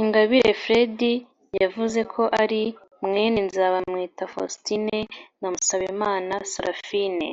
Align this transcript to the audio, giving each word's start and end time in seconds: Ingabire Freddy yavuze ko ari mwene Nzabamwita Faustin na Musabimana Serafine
Ingabire 0.00 0.50
Freddy 0.62 1.12
yavuze 1.62 2.00
ko 2.12 2.22
ari 2.42 2.62
mwene 3.06 3.38
Nzabamwita 3.46 4.22
Faustin 4.32 4.84
na 5.40 5.48
Musabimana 5.54 6.34
Serafine 6.52 7.28